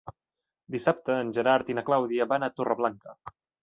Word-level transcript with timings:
Dissabte 0.77 1.19
en 1.25 1.31
Gerard 1.39 1.71
i 1.75 1.79
na 1.81 1.87
Clàudia 1.93 2.31
van 2.35 2.51
a 2.51 2.55
Torreblanca. 2.59 3.19